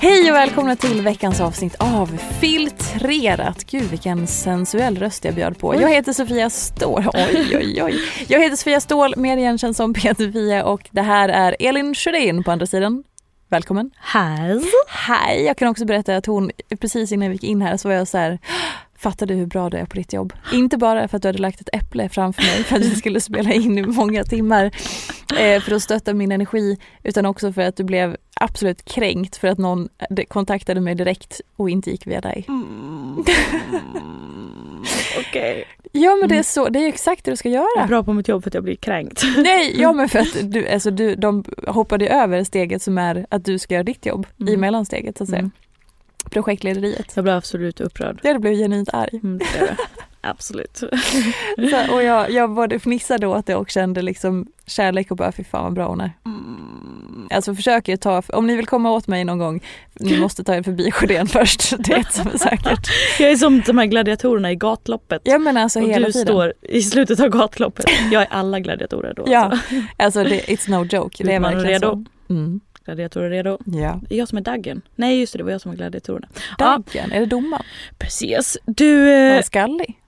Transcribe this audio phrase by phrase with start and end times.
[0.00, 2.06] Hej och välkomna till veckans avsnitt av
[2.40, 3.64] Filtrerat.
[3.64, 5.80] Gud vilken sensuell röst jag bjöd på.
[5.80, 7.08] Jag heter Sofia Ståhl.
[7.14, 7.94] Oj, oj, oj.
[8.28, 12.50] Jag heter Sofia Ståhl, mer igenkänd som Peter-Fia och det här är Elin Sjödin på
[12.50, 13.04] andra sidan.
[13.48, 13.90] Välkommen.
[13.96, 14.60] Hej.
[14.88, 15.44] Hej.
[15.44, 16.50] Jag kan också berätta att hon,
[16.80, 18.38] precis innan vi gick in här så var jag så här
[19.02, 20.32] Fattar du hur bra du är på ditt jobb?
[20.52, 23.20] Inte bara för att du hade lagt ett äpple framför mig för att vi skulle
[23.20, 24.64] spela in i många timmar
[25.38, 29.48] eh, för att stötta min energi utan också för att du blev absolut kränkt för
[29.48, 29.88] att någon
[30.28, 32.44] kontaktade mig direkt och inte gick via dig.
[32.48, 33.18] Mm.
[35.18, 35.52] Okej.
[35.52, 35.64] Okay.
[35.92, 37.66] Ja men det är så, det är exakt det du ska göra.
[37.76, 39.22] Jag är bra på mitt jobb för att jag blir kränkt.
[39.36, 43.44] Nej, ja men för att du, alltså du, de hoppade över steget som är att
[43.44, 44.54] du ska göra ditt jobb mm.
[44.54, 45.40] i mellansteget så att säga.
[45.40, 45.50] Mm
[46.30, 47.12] projektlederiet.
[47.14, 48.20] Jag blev absolut upprörd.
[48.22, 49.20] Ja, du blev genuint arg.
[49.22, 49.76] Mm, det det.
[50.24, 50.76] Absolut.
[50.76, 55.44] Så, och jag, jag både fnissade åt det och kände liksom kärlek och bara fy
[55.44, 56.12] fan vad bra hon är.
[56.26, 57.28] Mm.
[57.30, 59.62] Alltså försöker ta, om ni vill komma åt mig någon gång,
[59.94, 62.88] ni måste ta er förbi Sjödén först, det är ett som är säkert.
[63.18, 65.22] Jag är som de här gladiatorerna i gatloppet.
[65.24, 66.26] Ja men alltså och hela du tiden.
[66.26, 67.86] står i slutet av gatloppet.
[68.12, 69.24] Jag är alla gladiatorer då.
[69.26, 69.64] Ja, alltså,
[69.96, 71.24] alltså det, it's no joke.
[71.24, 72.04] Det är verkligen redo.
[72.28, 72.32] så.
[72.34, 72.60] Mm.
[72.84, 73.58] Gladiatorer redo?
[73.64, 74.00] Ja.
[74.08, 74.82] Det är jag som är Daggen.
[74.96, 76.28] Nej just det, det var jag som var gladiatorerna.
[76.58, 77.16] Daggen, ja.
[77.16, 77.64] är det domaren?
[77.98, 78.58] Precis.
[78.64, 79.10] Du...
[79.10, 79.98] Eh, eh, skallig?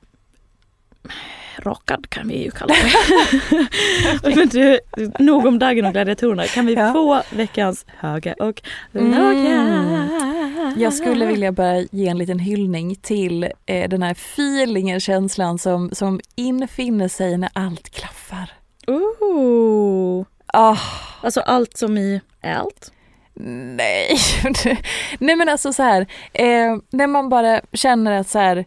[1.56, 3.68] Rakad kan vi ju kalla det.
[4.36, 4.78] Men du,
[5.18, 6.44] nog om Daggen och gladiatorerna.
[6.44, 6.92] Kan vi ja.
[6.92, 8.62] få veckans höga och
[8.92, 9.50] låga?
[9.50, 10.08] Mm.
[10.76, 15.90] Jag skulle vilja bara ge en liten hyllning till eh, den här feelingen, känslan som,
[15.92, 18.50] som infinner sig när allt klaffar.
[18.86, 20.26] Ooh.
[20.54, 20.80] Oh.
[21.22, 22.92] Alltså allt som i allt?
[23.76, 24.16] Nej,
[25.18, 28.64] nej men alltså så här, eh, när man bara känner att så här,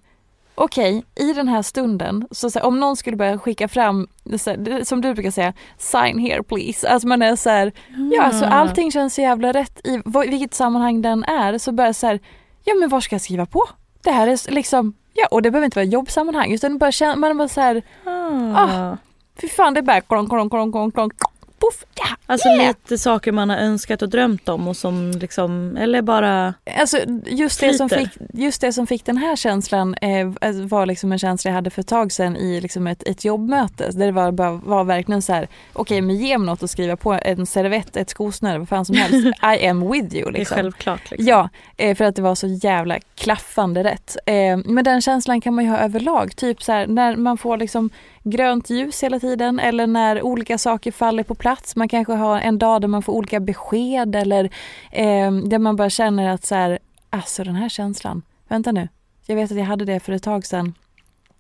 [0.55, 4.07] okej, okay, i den här stunden, så, så här, om någon skulle börja skicka fram,
[4.25, 6.89] här, som du brukar säga, sign here please.
[6.89, 8.11] Alltså man är så här, mm.
[8.15, 12.07] ja alltså allting känns så jävla rätt i vilket sammanhang den är, så börjar så
[12.07, 12.19] här,
[12.63, 13.63] ja men var ska jag skriva på?
[14.01, 17.37] Det här är liksom, ja och det behöver inte vara jobbsammanhang utan bara känna, man
[17.37, 18.55] bara så här, mm.
[18.55, 18.97] ah,
[19.41, 21.13] fy fan det är bara klonk, klonk, klonk, klonk, klonk
[21.59, 22.67] poff, ja, Alltså yeah.
[22.67, 27.59] lite saker man har önskat och drömt om och som liksom, eller bara Alltså just
[27.59, 30.27] det, som fick, just det som fick den här känslan eh,
[30.67, 33.89] var liksom en känsla jag hade för ett tag sedan i liksom ett, ett jobbmöte.
[33.91, 36.69] Där det var, bara, var verkligen så här, okej okay, men ge mig något att
[36.69, 39.27] skriva på, en servett, ett skosnöre, vad fan som helst.
[39.43, 40.31] I am with you.
[40.31, 40.31] Liksom.
[40.31, 40.55] Det är liksom.
[40.55, 41.11] självklart.
[41.11, 41.27] Liksom.
[41.27, 44.17] Ja, eh, för att det var så jävla klaffande rätt.
[44.25, 47.57] Eh, men den känslan kan man ju ha överlag, typ så här, när man får
[47.57, 47.89] liksom
[48.23, 51.46] grönt ljus hela tiden eller när olika saker faller på plats.
[51.75, 54.43] Man kanske har en dag där man får olika besked eller
[54.91, 56.79] eh, där man bara känner att så här,
[57.09, 58.87] alltså den här känslan, vänta nu,
[59.25, 60.73] jag vet att jag hade det för ett tag sedan,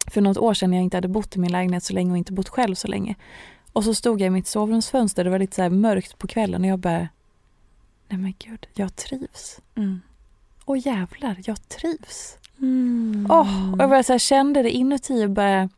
[0.07, 2.17] för något år sedan när jag inte hade bott i min lägenhet så länge och
[2.17, 3.15] inte bott själv så länge.
[3.73, 6.67] Och så stod jag i mitt sovrumsfönster, det var lite så mörkt på kvällen och
[6.67, 7.07] jag bara,
[8.07, 9.59] nej men gud, jag trivs.
[9.75, 10.01] Mm.
[10.65, 12.37] Och jävlar, jag trivs.
[12.59, 13.27] Mm.
[13.29, 15.69] Oh, och jag bara så här, kände det inuti och bara,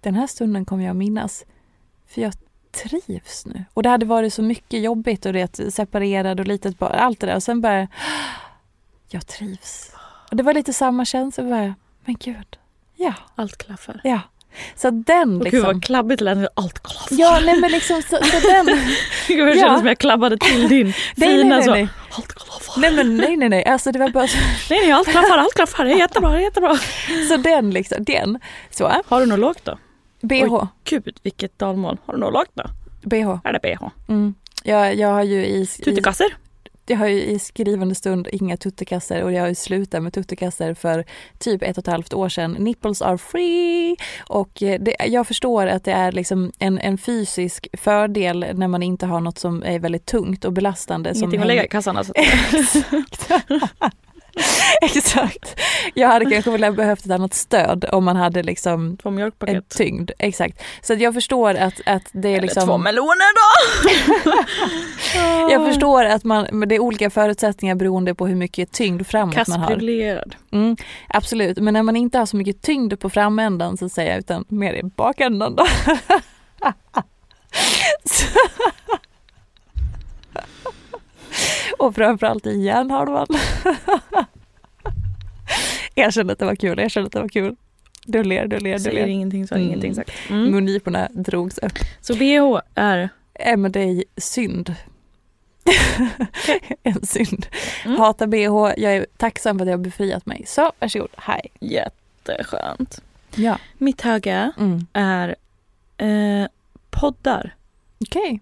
[0.00, 1.44] den här stunden kommer jag minnas.
[2.06, 2.32] För jag
[2.84, 3.64] trivs nu.
[3.74, 7.26] Och det hade varit så mycket jobbigt och det separerad och litet barn, allt det
[7.26, 7.34] där.
[7.36, 7.88] Och sen bara,
[9.08, 9.92] jag trivs.
[10.30, 11.74] Och det var lite samma känsla, bara,
[12.04, 12.56] men gud,
[12.96, 13.14] ja.
[13.34, 14.00] Allt klaffar.
[14.04, 14.20] Ja.
[14.74, 15.58] Så den Och liksom.
[15.58, 17.16] gud vad klabbigt det lät, allt klaffar.
[17.16, 18.66] Ja, nej men liksom så, så den.
[19.28, 20.86] Gud vad det kändes som jag klabbade till din
[21.16, 21.70] Nej, fina nej, så.
[21.70, 21.92] nej, nej.
[22.10, 22.80] Allt klaffar.
[22.80, 24.38] Nej men nej nej nej, alltså det var bara så,
[24.70, 25.84] Nej, nej, allt klaffar, allt klaffar.
[25.84, 26.76] Det är jättebra, det är jättebra.
[27.28, 28.38] så den liksom, den.
[28.70, 29.78] Så, Har du något lågt då?
[30.20, 30.54] Bh.
[30.54, 31.98] Oj, gud vilket dalmål.
[32.04, 32.62] Har du något lågt då?
[33.02, 33.38] bh.
[33.44, 33.88] Är det bh?
[34.08, 34.34] Mm.
[34.64, 36.36] Jag, jag har ju i, i, Tuttekasser?
[36.88, 40.74] jag har ju i skrivande stund inga tuttekassar och jag har ju slutat med tuttekassar
[40.74, 41.04] för
[41.38, 42.52] typ ett och ett halvt år sedan.
[42.52, 43.96] Nipples are free!
[44.28, 48.82] Och eh, det, jag förstår att det är liksom en, en fysisk fördel när man
[48.82, 51.14] inte har något som är väldigt tungt och belastande.
[51.14, 52.12] som Ingenting att hänger- lägga i kassan alltså.
[54.82, 55.60] Exakt.
[55.94, 59.68] Jag hade kanske väl behövt ett annat stöd om man hade liksom Två en mjölkpaket.
[59.68, 60.10] tyngd.
[60.18, 60.62] Exakt.
[60.82, 62.66] Så jag förstår att, att det är Eller liksom...
[62.66, 63.46] två meloner då!
[65.50, 69.60] Jag förstår att man, det är olika förutsättningar beroende på hur mycket tyngd framåt man
[69.60, 69.68] har.
[69.68, 70.36] Kassprivilegierad.
[70.52, 70.76] Mm,
[71.08, 74.44] absolut, men när man inte har så mycket tyngd på framändan så att säga utan
[74.48, 75.66] mer i bakändan då.
[81.86, 83.26] Och framförallt i hjärnhalvan.
[85.94, 87.56] Jag kände att det var kul, jag kände att det var kul.
[88.06, 89.06] Du ler, du ler, du Säger ler.
[89.12, 89.68] ingenting så har Mm.
[89.68, 90.10] ingenting sagt.
[90.30, 90.50] Mm.
[90.50, 91.72] Mungiporna drogs upp.
[92.00, 94.74] Så bh är Äh, men det är synd.
[96.82, 97.46] en synd.
[97.84, 97.98] Mm.
[98.00, 100.44] Hatar bh, jag är tacksam för att jag har befriat mig.
[100.46, 101.50] Så varsågod, hej.
[101.60, 103.02] jätteskönt.
[103.34, 103.58] Ja.
[103.78, 104.86] Mitt höga Mm.
[104.92, 105.36] är
[105.98, 106.48] eh,
[106.90, 107.54] poddar.
[108.00, 108.40] Okej,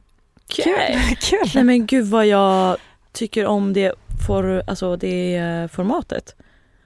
[0.51, 0.65] Okej.
[0.65, 1.17] kul.
[1.21, 1.51] kul.
[1.55, 2.77] Nej men gud vad jag
[3.15, 3.93] tycker om det,
[4.27, 6.37] for, alltså det eh, formatet.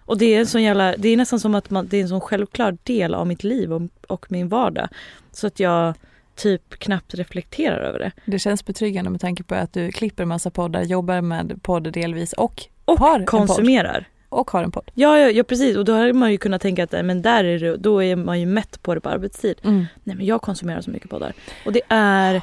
[0.00, 2.08] Och det är, en sån jävla, det är nästan som att man, det är en
[2.08, 4.88] sån självklar del av mitt liv och, och min vardag.
[5.32, 5.94] Så att jag
[6.36, 8.12] typ knappt reflekterar över det.
[8.25, 12.32] Det känns betryggande med tanke på att du klipper massa poddar, jobbar med podd delvis
[12.32, 14.08] och, Och Har en konsumerar.
[14.28, 14.90] och har en podd.
[14.94, 17.58] Ja, ja, ja precis och då hade man ju kunnat tänka att men där är
[17.58, 19.60] det, då är man ju mätt på det på arbetstid.
[19.64, 19.86] Mm.
[20.04, 21.32] Nej men jag konsumerar så mycket poddar.
[21.66, 22.42] Och det är...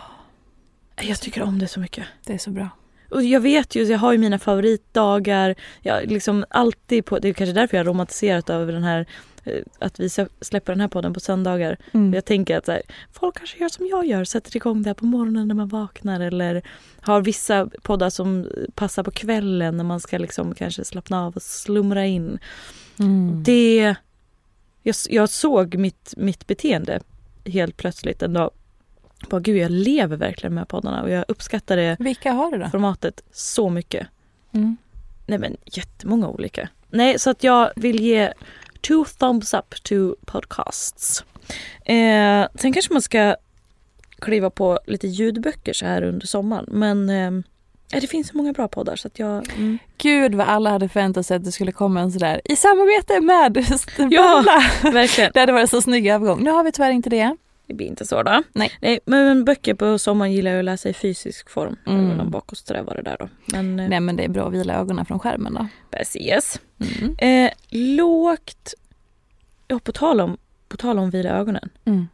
[1.02, 2.06] Jag tycker om det så mycket.
[2.26, 2.70] Det är så bra.
[3.16, 5.56] Och jag vet ju, jag har ju mina favoritdagar.
[5.82, 9.06] Jag liksom alltid på, det är kanske därför jag har romantiserat över den här
[9.44, 10.10] eh, att vi
[10.42, 11.78] släpper den här podden på söndagar.
[11.92, 12.14] Mm.
[12.14, 12.82] Jag tänker att här,
[13.14, 16.20] folk kanske gör som jag gör, sätter igång det här på morgonen när man vaknar
[16.20, 16.62] eller
[17.00, 21.42] har vissa poddar som passar på kvällen när man ska liksom kanske slappna av och
[21.42, 22.40] slumra in.
[23.00, 23.44] Mm.
[23.44, 23.96] Det,
[24.84, 27.00] jag, jag såg mitt, mitt beteende
[27.46, 28.52] helt plötsligt en dag.
[29.30, 32.70] Bara, Gud, jag lever verkligen med poddarna och jag uppskattar det Vilka har du då?
[32.70, 34.08] formatet så mycket.
[34.52, 34.78] Mm.
[35.26, 36.70] Nej men jättemånga olika.
[36.90, 38.34] Nej så att jag vill ge
[38.82, 41.24] two thumbs up to podcasts.
[41.86, 43.36] Eh, sen kanske man ska
[44.20, 47.32] kliva på lite ljudböcker så här under sommaren men eh,
[47.92, 49.54] ja, det finns så många bra poddar så att jag...
[49.56, 49.78] Mm.
[49.98, 53.66] Gud vad alla hade förväntat sig att det skulle komma en sådär i samarbete med
[53.98, 54.44] Ja.
[54.46, 54.94] Bella.
[54.94, 55.32] Verkligen.
[55.34, 56.44] Det hade varit så snygg övergång.
[56.44, 57.38] Nu har vi tyvärr inte det.
[57.68, 58.44] Det blir inte så då.
[58.54, 58.72] Nej.
[58.82, 61.76] Nej men, böcker på sommaren gillar jag att läsa i fysisk form.
[61.88, 62.10] Mm.
[62.18, 63.30] Någon bakåtsträvare där då.
[63.46, 65.68] Men eh, Nej men det är bra att vila ögonen från skärmen då.
[65.92, 66.60] precis.
[67.02, 67.16] Mm.
[67.46, 68.74] Eh, lågt...
[69.68, 70.38] Ja på tal om,
[70.70, 71.70] på tal om vila ögonen.
[71.86, 72.08] Mm.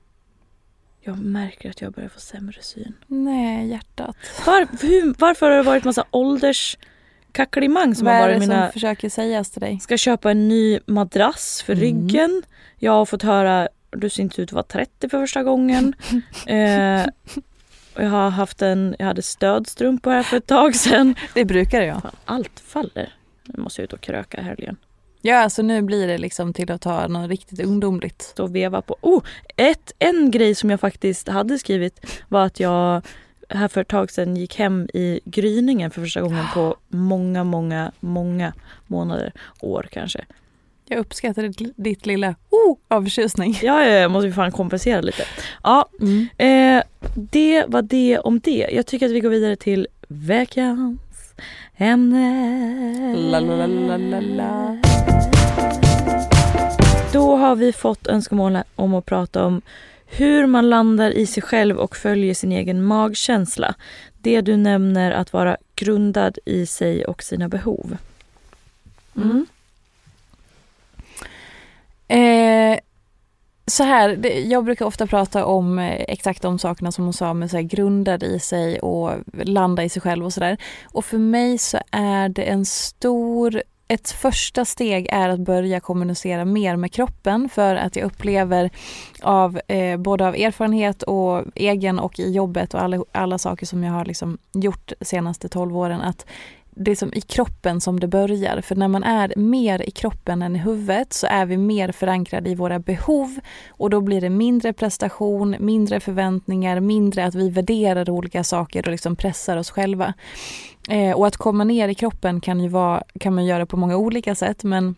[1.04, 2.94] Jag märker att jag börjar få sämre syn.
[3.08, 4.16] Nej hjärtat.
[4.46, 8.56] Var, hur, varför har det varit massa ålderskacklimang som vad har är det varit som
[8.56, 8.72] mina...
[8.72, 9.80] försöker sägas till dig?
[9.80, 11.82] Ska köpa en ny madrass för Mm.
[11.84, 12.44] ryggen.
[12.78, 15.94] Jag har fått höra du ser inte ut att vara 30 för första gången.
[16.48, 17.06] eh,
[17.96, 21.16] jag har haft en, jag hade stödstrumpor här för ett tag sedan.
[21.34, 22.02] Det brukar jag.
[22.02, 23.14] Fan, allt faller.
[23.46, 24.78] Nu måste jag ut och kröka i helgen.
[25.22, 28.22] Ja alltså nu blir det liksom till att ta något riktigt ungdomligt.
[28.22, 28.98] Stå och veva på.
[29.02, 29.24] Oh,
[29.58, 33.02] ett, en grej som jag faktiskt hade skrivit var att jag
[33.50, 37.92] här för ett tag sedan gick hem i gryningen för första gången på många, många,
[38.00, 38.54] många
[38.88, 40.26] månader, år kanske.
[40.86, 42.36] Jag uppskattar ditt lilla
[42.68, 43.60] oh av förtjusning.
[43.62, 45.24] Ja, ja, jag måste ju fan kompensera lite.
[45.64, 46.28] Ja, Mm.
[46.38, 46.84] eh,
[47.16, 48.68] det var det om det.
[48.72, 51.00] Jag tycker att vi går vidare till veckans
[51.78, 53.16] ämne.
[53.18, 54.78] La, la, la, la, la, la.
[57.14, 59.62] Då har vi fått önskemål om att prata om
[60.06, 63.76] hur man landar i sig själv och följer sin egen magkänsla.
[64.22, 67.98] Det du nämner att vara grundad i sig och sina behov.
[69.16, 69.46] Mm.
[72.12, 72.80] Eh,
[73.66, 77.34] så här, det, jag brukar ofta prata om eh, exakt de sakerna som hon sa
[77.34, 80.58] med så här, grundad i sig och landa i sig själv och sådär.
[80.84, 86.46] Och för mig så är det en stor ett första steg är att börja kommunicera
[86.46, 88.70] mer med kroppen för att jag upplever
[89.22, 93.84] av eh, både av erfarenhet och egen och i jobbet och alla, alla saker som
[93.84, 96.26] jag har liksom gjort de senaste 12 åren att
[96.82, 98.62] det är som i kroppen som det börjar.
[98.62, 102.50] För när man är mer i kroppen än i huvudet så är vi mer förankrade
[102.50, 108.10] i våra behov och då blir det mindre prestation, mindre förväntningar, mindre att vi värderar
[108.10, 110.14] olika saker och liksom pressar oss själva.
[110.90, 113.98] Eh, och att komma ner i kroppen kan, ju vara, kan man göra på många
[113.98, 114.96] olika sätt men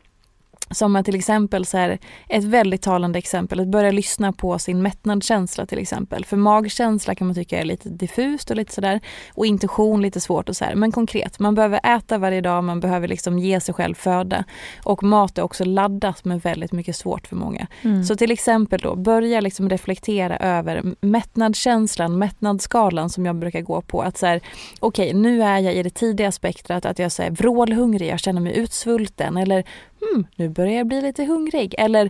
[0.74, 2.00] som att till exempel, så här,
[2.30, 6.26] ett väldigt talande exempel, att börja lyssna på sin mättnadskänsla till exempel.
[6.26, 9.00] För magkänsla kan man tycka är lite diffust och lite sådär.
[9.34, 10.76] Och intuition lite svårt och så här.
[10.76, 14.44] Men konkret, man behöver äta varje dag, man behöver liksom ge sig själv föda.
[14.84, 17.68] Och mat är också laddat med väldigt mycket svårt för många.
[17.82, 18.04] Mm.
[18.04, 24.02] Så till exempel då, börja liksom reflektera över mättnadskänslan, mättnadsskalan som jag brukar gå på.
[24.02, 24.42] Att så här,
[24.80, 28.42] okej okay, nu är jag i det tidiga spektrat, att jag är vrålhungrig, jag känner
[28.42, 29.38] mig utsvulten.
[29.38, 29.64] Eller
[30.12, 31.76] hmm, nu börjar jag bli lite hungrig.
[31.78, 32.10] Eller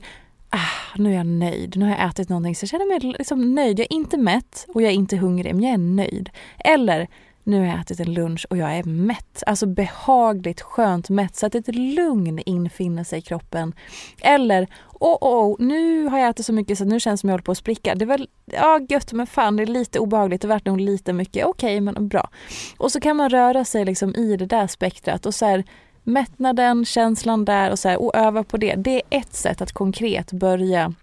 [0.50, 3.56] ah, nu är jag nöjd, nu har jag ätit någonting så jag känner mig liksom
[3.56, 3.80] nöjd.
[3.80, 6.30] Jag är inte mätt och jag är inte hungrig, men jag är nöjd.
[6.60, 7.08] Eller
[7.44, 9.44] nu har jag ätit en lunch och jag är mätt.
[9.46, 13.74] Alltså behagligt, skönt mätt så att ett lugn infinner sig i kroppen.
[14.22, 17.30] Eller, åh, oh, oh, nu har jag ätit så mycket så nu känns det som
[17.30, 17.96] jag håller på att spricka.
[17.96, 21.14] Det är väl, ja gött men fan det är lite obehagligt, det vart nog lite
[21.14, 21.46] mycket.
[21.46, 22.30] Okej okay, men bra.
[22.78, 25.64] Och så kan man röra sig liksom i det där spektrat och så här,
[26.04, 28.76] mättnaden, känslan där och, så här, och öva på det.
[28.76, 30.94] Det är ett sätt att konkret börja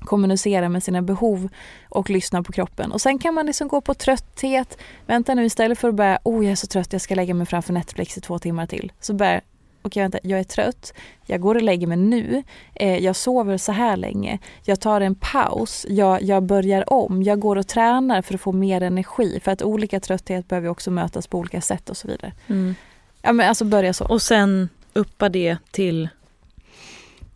[0.00, 1.48] kommunicera med sina behov
[1.88, 2.92] och lyssna på kroppen.
[2.92, 4.78] Och sen kan man liksom gå på trötthet.
[5.06, 7.46] Vänta nu istället för att börja, oh jag är så trött, jag ska lägga mig
[7.46, 8.92] framför Netflix i två timmar till.
[9.00, 9.46] Så börja, okej
[9.82, 10.94] okay, vänta, jag är trött,
[11.26, 12.42] jag går och lägger mig nu,
[12.74, 17.40] eh, jag sover så här länge, jag tar en paus, jag, jag börjar om, jag
[17.40, 19.40] går och tränar för att få mer energi.
[19.44, 22.32] För att olika trötthet behöver också mötas på olika sätt och så vidare.
[22.46, 22.74] Mm.
[23.22, 24.04] Ja men alltså börja så.
[24.04, 26.08] Och sen uppa det till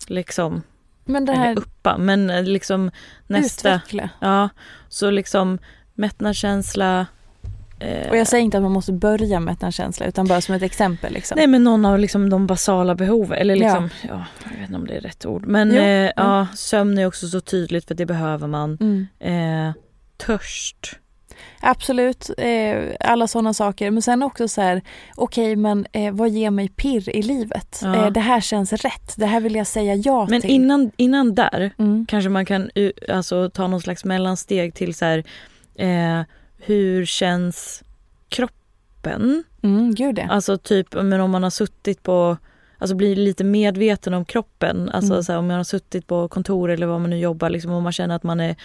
[0.07, 0.63] liksom
[1.05, 1.51] men det här...
[1.51, 2.91] Eller uppa, men eh, liksom
[3.27, 3.75] nästa...
[3.75, 4.11] Utveckla.
[4.21, 4.49] Ja,
[4.89, 5.59] så liksom
[5.95, 7.07] mättnadskänsla.
[7.79, 8.11] Eh...
[8.11, 11.13] Och jag säger inte att man måste börja med mättnadskänsla utan bara som ett exempel.
[11.13, 11.37] Liksom.
[11.37, 14.09] Nej men någon av liksom de basala behoven, eller liksom, ja.
[14.09, 15.47] ja jag vet inte om det är rätt ord.
[15.47, 16.47] Men jo, eh, ja.
[16.55, 18.79] sömn är också så tydligt för det behöver man.
[18.81, 19.07] Mm.
[19.19, 19.75] Eh,
[20.17, 20.99] törst
[21.61, 23.91] Absolut, eh, alla sådana saker.
[23.91, 24.83] Men sen också så här,
[25.17, 27.81] okej okay, men eh, vad ger mig pirr i livet?
[27.83, 27.95] Ja.
[27.95, 30.51] Eh, det här känns rätt, det här vill jag säga ja men till.
[30.51, 32.07] Men innan, innan där mm.
[32.09, 32.71] kanske man kan
[33.09, 35.25] alltså, ta någon slags mellansteg till så här,
[35.75, 36.23] eh,
[36.59, 37.83] hur känns
[38.29, 39.45] kroppen?
[39.63, 40.27] Mm, gud det.
[40.31, 42.37] Alltså typ men om man har suttit på
[42.79, 44.91] Alltså bli lite medveten om kroppen.
[44.91, 45.23] Alltså mm.
[45.23, 47.83] så här, om man har suttit på kontor eller vad man nu jobbar, liksom, om
[47.83, 48.57] man känner att man är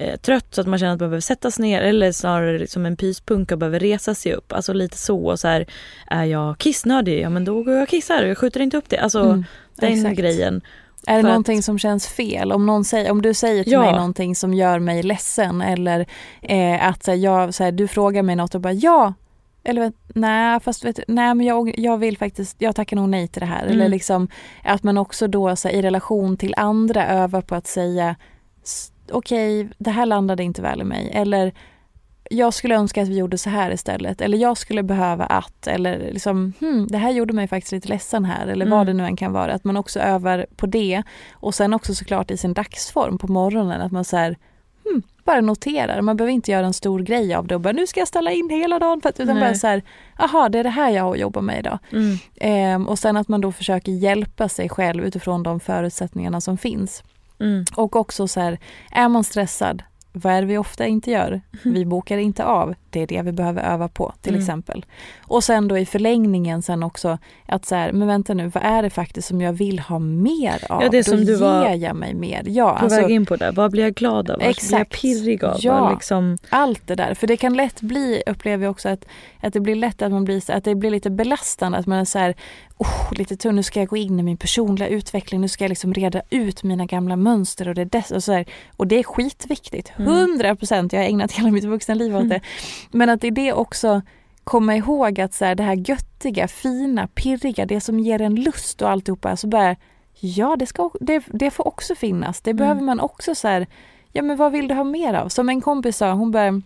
[0.00, 2.86] eh, trött så att man känner att man behöver sätta sig ner eller snarare som
[2.86, 4.52] en pyspunka behöver resa sig upp.
[4.52, 5.36] Alltså lite så.
[5.36, 5.66] så här,
[6.06, 7.20] är jag kissnödig?
[7.20, 8.22] Ja men då går jag och kissar.
[8.22, 8.98] Jag skjuter inte upp det.
[8.98, 9.44] Alltså mm,
[9.76, 10.16] den exakt.
[10.16, 10.60] grejen.
[11.06, 12.52] Är det någonting att, som känns fel?
[12.52, 13.80] Om, någon säger, om du säger till ja.
[13.80, 16.06] mig någonting som gör mig ledsen eller
[16.42, 19.14] eh, att så här, jag, så här, du frågar mig något och bara ja,
[19.64, 23.40] eller nej, fast vet, nej men jag, jag vill faktiskt, jag tackar nog nej till
[23.40, 23.62] det här.
[23.62, 23.72] Mm.
[23.72, 24.28] Eller liksom
[24.64, 28.16] att man också då så här, i relation till andra övar på att säga
[29.12, 31.10] okej, okay, det här landade inte väl i mig.
[31.12, 31.52] Eller
[32.30, 34.20] jag skulle önska att vi gjorde så här istället.
[34.20, 35.66] Eller jag skulle behöva att.
[35.66, 38.46] Eller liksom, hmm, det här gjorde mig faktiskt lite ledsen här.
[38.46, 38.78] Eller mm.
[38.78, 39.52] vad det nu än kan vara.
[39.52, 41.02] Att man också övar på det.
[41.32, 43.80] Och sen också såklart i sin dagsform på morgonen.
[43.80, 44.36] Att man så här,
[44.84, 46.00] hmm, bara noterar.
[46.00, 48.32] Man behöver inte göra en stor grej av det och bara nu ska jag ställa
[48.32, 49.00] in hela dagen.
[49.00, 49.44] För att, utan Nej.
[49.44, 49.82] bara så här,
[50.18, 51.78] aha det är det här jag har att jobba med idag.
[51.92, 52.16] Mm.
[52.40, 57.02] Ehm, och sen att man då försöker hjälpa sig själv utifrån de förutsättningarna som finns.
[57.40, 57.64] Mm.
[57.76, 58.58] Och också så här,
[58.90, 59.82] är man stressad,
[60.12, 61.40] vad är det vi ofta inte gör?
[61.64, 62.74] Vi bokar inte av.
[62.90, 64.40] Det är det vi behöver öva på till mm.
[64.40, 64.84] exempel.
[65.20, 68.82] Och sen då i förlängningen sen också att så här, men vänta nu, vad är
[68.82, 70.82] det faktiskt som jag vill ha mer av?
[70.82, 72.42] Ja, det som då du ger jag mig mer.
[72.46, 73.50] Ja, på alltså, väg in på det.
[73.50, 74.38] Vad blir jag glad av?
[74.38, 74.70] Vad exakt.
[74.70, 75.56] blir jag pirrig av?
[75.60, 76.38] Ja, liksom...
[76.48, 77.14] allt det där.
[77.14, 79.04] För det kan lätt bli, upplever jag också, att,
[79.40, 81.78] att det blir lätt att man blir att det blir lite belastande.
[81.78, 82.34] Att man är så här,
[82.80, 85.68] oh, lite tunn, nu ska jag gå in i min personliga utveckling, nu ska jag
[85.68, 89.02] liksom reda ut mina gamla mönster och det, dess, och så här, och det är
[89.02, 89.92] skitviktigt.
[89.96, 90.56] 100 mm.
[90.56, 92.40] procent, jag har ägnat hela mitt vuxna liv åt det.
[92.90, 94.02] Men att i det också
[94.44, 98.82] komma ihåg att så här, det här göttiga, fina, pirriga, det som ger en lust
[98.82, 99.76] och alltihopa, så bara
[100.20, 102.40] ja det, ska, det, det får också finnas.
[102.40, 102.58] Det mm.
[102.58, 103.66] behöver man också så här,
[104.12, 105.28] ja men vad vill du ha mer av?
[105.28, 106.62] Som en kompis sa, hon bara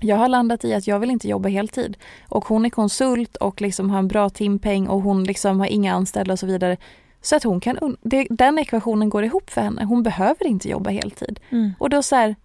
[0.00, 1.96] jag har landat i att jag vill inte jobba heltid.
[2.28, 5.94] Och hon är konsult och liksom har en bra timpeng och hon liksom har inga
[5.94, 6.76] anställda och så vidare.
[7.20, 9.84] Så att hon kan, det, den ekvationen går ihop för henne.
[9.84, 11.40] Hon behöver inte jobba heltid.
[11.50, 11.72] Mm.
[11.78, 12.36] Och då så här,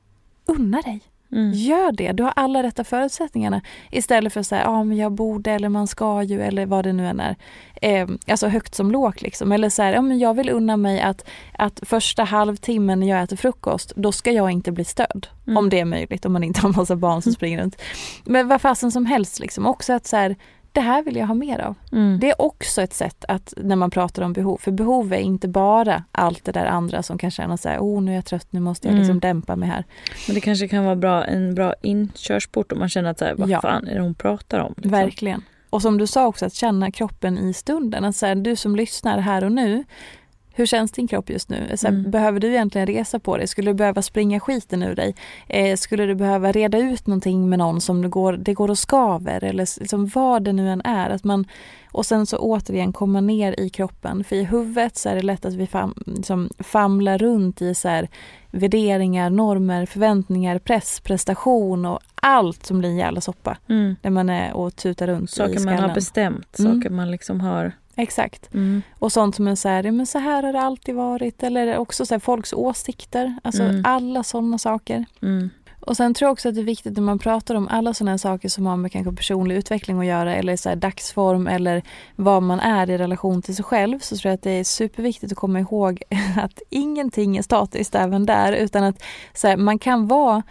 [0.46, 1.02] unna dig.
[1.34, 1.52] Mm.
[1.54, 3.62] Gör det, du har alla rätta förutsättningarna.
[3.92, 6.86] Istället för att säga, ja ah, men jag borde eller man ska ju eller vad
[6.86, 7.36] det nu än är.
[7.82, 9.52] Eh, alltså högt som lågt liksom.
[9.52, 13.24] Eller så här, ja men jag vill unna mig att, att första halvtimmen när jag
[13.24, 15.28] äter frukost, då ska jag inte bli störd.
[15.48, 15.58] Mm.
[15.58, 17.82] Om det är möjligt, om man inte har massa barn som springer runt.
[18.26, 19.66] Men vad fasen som helst liksom.
[19.66, 20.36] Också att så här,
[20.74, 21.76] det här vill jag ha mer av.
[21.92, 22.20] Mm.
[22.20, 25.48] Det är också ett sätt att när man pratar om behov, för behov är inte
[25.48, 28.48] bara allt det där andra som kan känna så här, oh nu är jag trött,
[28.50, 29.20] nu måste jag liksom Mm.
[29.20, 29.84] dämpa mig här.
[30.28, 33.36] Men det kanske kan vara bra, en bra inkörsport om man känner att så här,
[33.36, 33.62] vad Ja.
[33.62, 34.74] fan är det hon pratar om?
[34.78, 34.92] liksom?
[34.92, 35.44] Verkligen.
[35.70, 38.06] Och som du sa också, att känna kroppen i stunden.
[38.06, 39.84] Att så här, du som lyssnar här och nu,
[40.56, 41.78] hur känns din kropp just nu?
[41.78, 42.12] Så här, Mm.
[42.12, 43.48] Behöver du egentligen resa på dig?
[43.48, 45.16] Skulle du behöva springa skiten ur dig?
[45.48, 48.78] Eh, skulle du behöva reda ut någonting med någon som det går, det går och
[48.78, 49.44] skaver?
[49.44, 51.10] Eller liksom vad det nu än är.
[51.10, 51.46] Att man,
[51.92, 54.24] och sen så återigen komma ner i kroppen.
[54.24, 57.88] För i huvudet så är det lätt att vi fam, liksom famlar runt i så
[57.90, 58.08] här,
[58.52, 63.58] värderingar, normer, förväntningar, press, prestation och allt som blir en jävla soppa.
[63.70, 63.96] Mm.
[64.02, 65.94] När man är och tutar runt i Saker man har skallen.
[65.96, 66.74] bestämt, Mm.
[66.82, 67.72] saker man liksom har...
[67.96, 68.54] Exakt.
[68.54, 68.82] Mm.
[69.00, 71.44] Och sånt som är så här, men så här har det alltid varit.
[71.44, 73.36] Eller också så här, folks åsikter.
[73.44, 73.82] Alltså Mm.
[73.86, 75.06] alla sådana saker.
[75.22, 75.50] Mm.
[75.86, 78.12] Och sen tror jag också att det är viktigt när man pratar om alla sådana
[78.12, 81.82] här saker som har med kanske personlig utveckling att göra eller så dagsform eller
[82.16, 85.32] vad man är i relation till sig själv så tror jag att det är superviktigt
[85.32, 86.04] att komma ihåg
[86.38, 90.44] att ingenting är statiskt även där utan att så här, man kan vara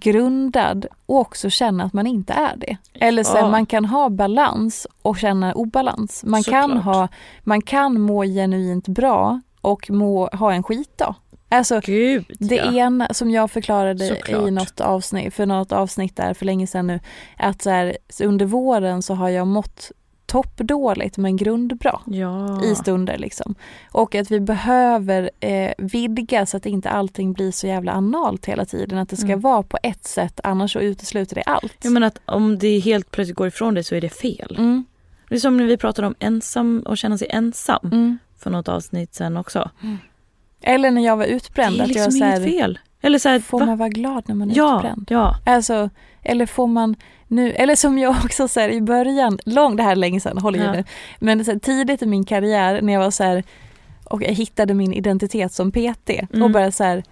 [0.00, 2.76] grundad och också känna att man inte är det.
[2.94, 3.50] Eller så Ja.
[3.50, 6.24] man kan ha balans och känna obalans.
[6.24, 7.08] Man kan, ha,
[7.42, 11.14] man kan må genuint bra och må, ha en skitdag.
[11.48, 12.72] Alltså, Gud det ja.
[12.72, 14.48] ena som jag förklarade Såklart.
[14.48, 17.00] i något avsnitt, för något avsnitt där för länge sedan nu,
[17.38, 19.92] att så här, så under våren så har jag mått
[20.32, 22.64] toppdåligt men grundbra Ja.
[22.64, 23.54] i stunder liksom.
[23.92, 28.64] Och att vi behöver eh, vidga så att inte allting blir så jävla analt hela
[28.64, 28.98] tiden.
[28.98, 29.40] Att det ska Mm.
[29.40, 31.76] vara på ett sätt annars så utesluter det allt.
[31.82, 34.56] Jag menar att om det helt plötsligt går ifrån dig så är det fel.
[34.58, 34.84] Mm,
[35.28, 38.18] Det är som när vi pratade om ensam och känna sig ensam mm.
[38.38, 39.70] för något avsnitt sen också.
[40.62, 41.76] Eller när jag var utbränd.
[41.76, 42.78] det är att liksom jag så här, inget fel.
[43.02, 43.66] Eller så här, Får va?
[43.66, 45.06] man vara glad när man är Ja, utbränd?
[45.10, 45.34] ja.
[45.46, 45.90] Alltså,
[46.22, 46.96] eller får man
[47.28, 50.38] nu, eller som jag också så här, i början, lång, det här är länge sedan,
[50.38, 50.72] håll i Ja.
[50.72, 50.84] nu.
[51.20, 53.44] Men så här, tidigt i min karriär när jag var så här,
[54.04, 56.52] och jag hittade min identitet som PT och Mm.
[56.52, 57.02] bara så här,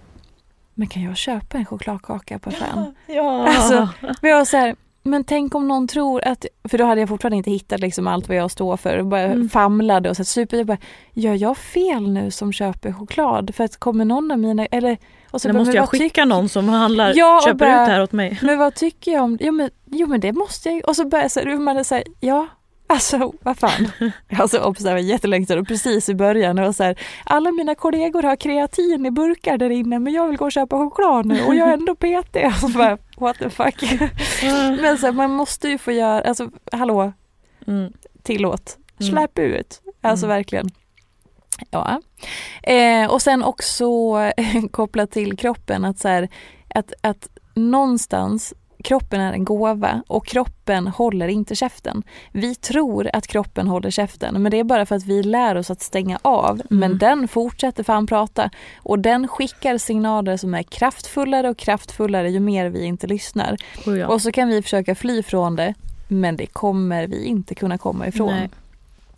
[0.74, 2.94] men kan jag köpa en chokladkaka på affären?
[3.06, 3.48] Ja.
[3.48, 3.88] Alltså,
[4.22, 7.08] Men jag var så här, men tänk om någon tror att, för då hade jag
[7.08, 9.48] fortfarande inte hittat liksom allt vad jag står för och bara Mm.
[9.48, 10.78] famlade och så super, jag bara,
[11.12, 13.54] gör jag fel nu som köper choklad?
[13.54, 14.98] För att kommer någon av mina, eller
[15.30, 17.92] och så bara, måste jag skicka någon som handlar, Ja, och köper bara- ut det
[17.92, 18.38] här åt mig.
[18.42, 20.88] men vad tycker jag om jo men, jo men det måste jag.
[20.88, 22.46] Och så börjar jag så här, man här, ja
[22.86, 23.92] Alltså vad fan.
[24.28, 27.52] Jag har så observerat jättelänge sedan och precis i början det var så här, alla
[27.52, 31.26] mina kollegor har kreatin i burkar där inne men jag vill gå och köpa choklad
[31.26, 32.36] nu och jag är ändå PT.
[32.64, 33.82] Och så bara, what the fuck.
[34.82, 37.12] Men så här, man måste ju få göra, alltså hallå,
[37.66, 37.92] Mm.
[38.22, 39.12] tillåt, Mm.
[39.12, 39.80] släpp ut.
[40.00, 40.36] Alltså Mm.
[40.36, 40.70] verkligen.
[41.70, 42.00] Ja.
[42.62, 43.86] Eh, och sen också
[44.70, 46.28] kopplat till kroppen att så här,
[46.74, 52.02] att, att någonstans kroppen är en gåva och kroppen håller inte käften.
[52.32, 55.70] Vi tror att kroppen håller käften men det är bara för att vi lär oss
[55.70, 56.62] att stänga av.
[56.70, 56.98] Men Mm.
[56.98, 62.66] den fortsätter fan prata och den skickar signaler som är kraftfullare och kraftfullare ju mer
[62.66, 63.56] vi inte lyssnar.
[63.86, 64.06] Oh, ja.
[64.08, 65.74] Och så kan vi försöka fly från det
[66.08, 68.34] men det kommer vi inte kunna komma ifrån.
[68.34, 68.50] Nej.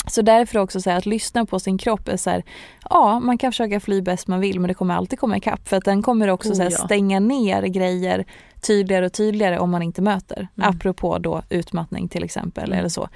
[0.07, 2.43] Så därför också så att lyssna på sin kropp är så här,
[2.91, 5.77] ja man kan försöka fly bäst man vill men det kommer alltid komma ikapp för
[5.77, 6.77] att den kommer också Oh, så här, ja.
[6.79, 8.25] stänga ner grejer
[8.61, 10.49] tydligare och tydligare om man inte möter.
[10.57, 10.71] Mm.
[10.71, 12.79] Apropå då utmattning till exempel Mm.
[12.79, 13.09] eller så.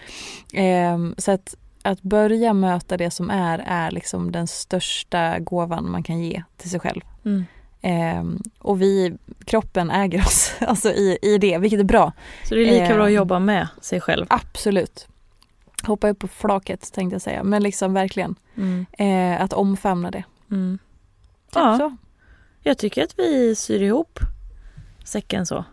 [0.52, 6.02] Ehm, så att, att börja möta det som är är liksom den största gåvan man
[6.02, 7.00] kan ge till sig själv.
[7.24, 7.44] Mm.
[7.82, 12.12] Ehm, och vi, kroppen äger oss alltså i, i det, vilket är bra.
[12.44, 13.14] Så det är lika bra att Eh.
[13.16, 14.26] jobba med sig själv.
[14.30, 15.08] Absolut.
[15.86, 18.86] Hoppa upp på flaket tänkte jag säga, men liksom verkligen Mm.
[18.92, 20.24] eh, att omfamna det.
[20.50, 20.78] Mm.
[21.46, 21.78] Typ Ja.
[21.78, 21.96] så.
[22.62, 24.18] Jag tycker att vi syr ihop
[25.04, 25.64] säcken så.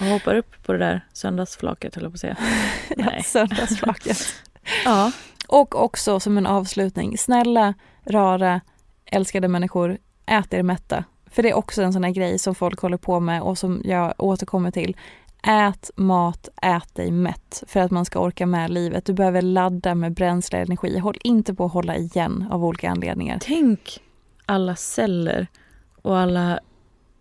[0.00, 2.36] Och hoppar upp på det där söndagsflaket höll jag på att säga.
[2.96, 4.18] Ja, söndagsflaket.
[4.84, 5.12] Ja.
[5.48, 8.60] Och också som en avslutning, snälla, rara,
[9.06, 11.04] älskade människor, ät er mätta.
[11.26, 13.80] För det är också en sån här grej som folk håller på med och som
[13.84, 14.96] jag återkommer till.
[15.42, 19.04] Ät mat, ät dig mätt för att man ska orka med livet.
[19.04, 20.98] Du behöver ladda med bränsle och energi.
[20.98, 23.38] Håll inte på att hålla igen av olika anledningar.
[23.42, 24.00] Tänk
[24.46, 25.46] alla celler
[26.02, 26.60] och alla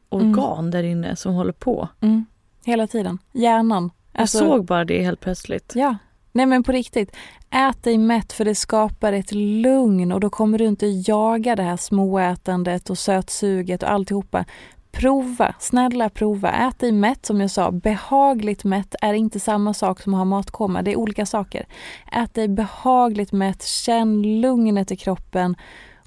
[0.10, 1.88] organ där inne som håller på.
[2.02, 2.26] Mm.
[2.66, 3.18] Hela tiden.
[3.32, 3.92] Hjärnan.
[4.14, 5.74] Jag Alltså- såg bara det helt plötsligt.
[5.76, 5.96] Ja.
[6.32, 7.16] Nej men på riktigt.
[7.50, 11.64] Ät dig mätt för det skapar ett lugn och då kommer du inte jaga det
[11.64, 14.46] här småätandet och sötsuget och alltihopa.
[14.92, 16.52] Prova, snälla prova.
[16.52, 17.72] Ät dig mätt som jag sa.
[17.72, 20.82] Behagligt mätt är inte samma sak som att ha matkoma.
[20.82, 21.66] Det är olika saker.
[22.12, 25.56] Ät dig behagligt mätt, känn lugnet i kroppen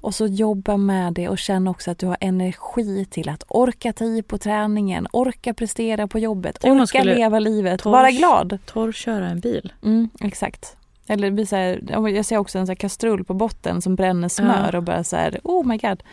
[0.01, 3.93] och så jobba med det och känn också att du har energi till att orka
[3.93, 8.57] ta i på träningen, orka prestera på jobbet, man orka leva livet, torr- vara glad.
[8.65, 9.73] Torrköra en bil.
[9.83, 10.77] Mm, exakt.
[11.07, 14.27] Eller det så här, ja, jag ser också en så kastrull på botten som bränner
[14.29, 14.77] smör Ja.
[14.77, 16.03] och bara så här, oh my god.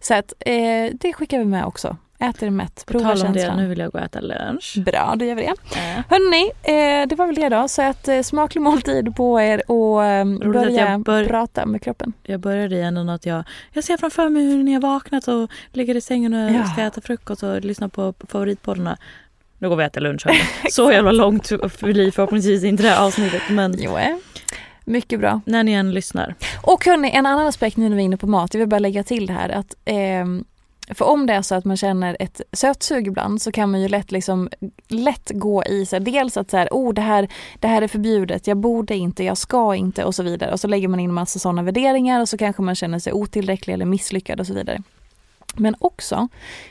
[0.00, 1.96] Så att eh, det skickar vi med också.
[2.20, 3.56] Äter mätt, prova tal om det, känslan.
[3.62, 4.74] nu vill jag gå och äta lunch.
[4.86, 5.48] Bra, då gör vi det.
[5.80, 6.04] Äh.
[6.08, 7.68] Hörni, eh, det var väl det då.
[7.68, 12.12] Så att eh, smaklig måltid på er och eh, börja bör- prata med kroppen.
[12.22, 15.50] Jag började i änden att jag, jag ser framför mig hur ni har vaknat och
[15.72, 16.64] ligger i sängen och Ja.
[16.64, 18.96] ska äta frukost och lyssna på favoritpoddarna.
[19.58, 20.26] Nu går vi och äter lunch.
[20.70, 21.48] Så jävla långt
[21.80, 24.16] blir förhoppningsvis inte det här avsnittet men Jo, eh.
[24.84, 25.40] mycket bra.
[25.46, 26.34] när ni än lyssnar.
[26.62, 28.78] Och hörni, en annan aspekt nu när vi är inne på mat, jag vill bara
[28.78, 30.44] lägga till det här att ehm,
[30.94, 33.88] för om det är så att man känner ett sötsug ibland så kan man ju
[33.88, 34.48] lätt, liksom,
[34.88, 37.28] lätt gå i så här, dels att så här, oh, det, här,
[37.60, 40.52] det här är förbjudet, jag borde inte, jag ska inte och så vidare.
[40.52, 43.74] Och så lägger man in massa sådana värderingar och så kanske man känner sig otillräcklig
[43.74, 44.82] eller misslyckad och så vidare.
[45.56, 46.28] Men också,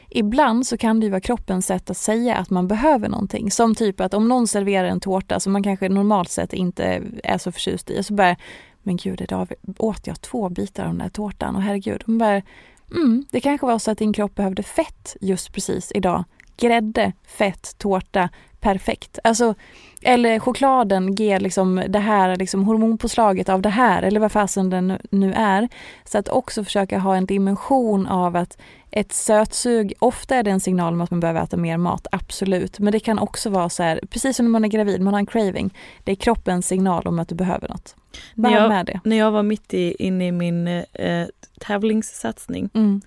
[0.09, 3.51] ibland så kan det ju vara kroppens sätt att säga att man behöver någonting.
[3.51, 7.37] Som typ att om någon serverar en tårta som man kanske normalt sett inte är
[7.37, 8.35] så förtjust i och så bara
[8.83, 12.03] men gud, idag åt jag två bitar av den där tårtan och herregud.
[12.05, 12.41] Hon bara,
[12.91, 16.23] mm, det kanske var så att din kropp behövde fett just precis idag.
[16.59, 19.19] Grädde, fett, tårta, perfekt.
[19.23, 19.55] Alltså,
[20.01, 24.97] eller chokladen ger liksom det här liksom hormonpåslaget av det här eller vad fasen den
[25.11, 25.69] nu- är.
[26.05, 28.57] Så att också försöka ha en dimension av att
[28.91, 32.79] ett sötsug, ofta är det en signal om att man behöver äta mer mat, absolut.
[32.79, 35.19] Men det kan också vara så här, precis som när man är gravid, man har
[35.19, 35.73] en craving.
[36.03, 37.95] Det är kroppens signal om att du behöver något.
[38.35, 38.99] Bara När ha jag, med det.
[39.03, 41.27] när jag var mitt i, inne i min eh,
[41.59, 43.01] tävlingssatsning Mm.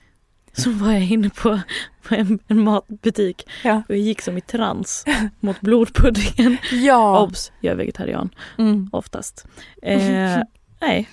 [0.52, 1.60] Så var jag inne på,
[2.08, 3.76] på en, en matbutik Ja.
[3.88, 5.04] och jag gick som i trans
[5.40, 6.56] mot blodpuddingen.
[6.72, 7.22] Ja.
[7.22, 8.88] Obs, jag är vegetarian Mm.
[8.92, 9.46] oftast.
[9.82, 9.98] Eh,
[10.80, 11.08] nej,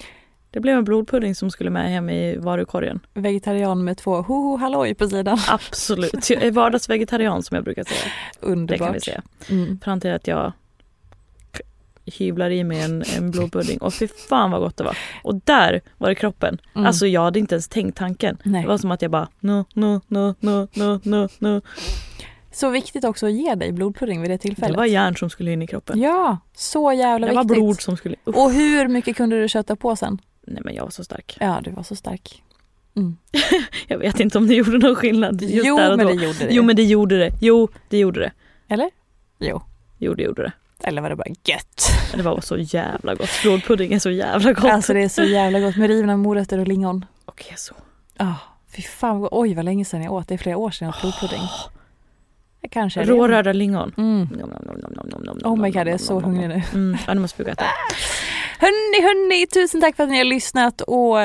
[0.52, 3.00] det blev en blodpudding som skulle med hem i varukorgen.
[3.14, 5.38] Vegetarian med två hoho halloj på sidan.
[5.50, 8.12] Absolut, jag är vardagsvegetarian som jag brukar säga.
[8.40, 8.80] Det Underbart.
[8.88, 9.22] kan vi säga.
[9.50, 9.80] Mm.
[9.84, 10.54] Fram till att jag
[12.10, 14.98] hyvlar i mig en, en blodpudding och fy fan vad gott det var.
[15.24, 16.62] Och där var det kroppen.
[16.76, 16.86] Mm.
[16.88, 18.38] Alltså jag hade inte ens tänkt tanken.
[18.44, 18.62] Nej.
[18.62, 21.62] Det var som att jag bara nu, nu, nu, nu, nu, nu, nu.
[22.52, 24.72] Så viktigt också att ge dig blodpudding vid det tillfället.
[24.72, 26.00] Det var järn som skulle in i kroppen.
[26.00, 27.58] Ja, så jävla Det var viktigt.
[27.58, 28.16] blod som skulle...
[28.26, 28.36] Uff.
[28.36, 30.22] Och hur mycket kunde du kötta på sen?
[30.48, 31.38] Nej men jag var så stark.
[31.40, 32.44] Ja, du var så stark.
[32.96, 33.18] Mm.
[33.88, 36.40] Jag vet inte om det gjorde någon skillnad just jo, där och men det gjorde
[36.40, 36.48] det.
[36.54, 37.32] Jo men det gjorde det.
[37.42, 38.32] Jo, det gjorde det.
[38.68, 38.90] Eller?
[39.40, 39.62] Jo.
[39.98, 40.52] Jo, det gjorde det.
[40.84, 41.90] Eller var det bara gött?
[42.16, 43.30] Det var så jävla gott.
[43.44, 44.72] Blodpudding är så jävla gott.
[44.72, 47.06] Alltså det är så jävla gott med rivna morötter och lingon.
[47.26, 47.74] Och keso.
[48.20, 48.34] Oh,
[48.76, 50.28] fy fan, vad- oj vad länge sedan jag åt.
[50.28, 51.42] Det är flera år sedan jag åt blodpudding.
[52.62, 53.04] Jag kanske.
[53.04, 53.94] Rårörda lingon.
[53.98, 54.28] Mm.
[54.32, 54.50] Nom,
[55.10, 56.64] nom, nom, Oh my god, jag är så hungrig nu.
[56.74, 57.66] Mm, ja, nu måste vi gå äta.
[58.60, 61.16] Hörni, hörni, tusen tack för att ni har lyssnat och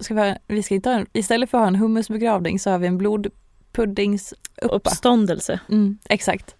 [0.00, 2.78] ska vi, vi ska inte ha en, istället för att ha en hummusbegravning så har
[2.78, 4.66] vi en blodpuddingsuppa.
[4.76, 5.60] Uppståndelse.
[5.68, 6.55] Mm, exakt.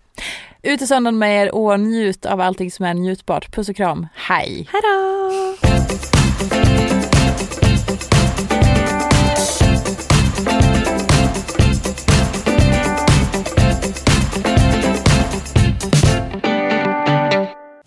[0.67, 3.53] Ut i söndagen med er och njut av allting som är njutbart.
[3.53, 4.07] Puss och kram.
[4.15, 4.69] Hej!
[4.73, 5.57] Hejdå!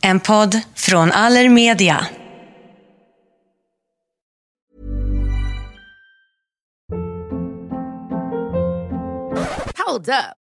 [0.02, 2.08] En podd från Allermedia.
[9.86, 10.39] Hold up.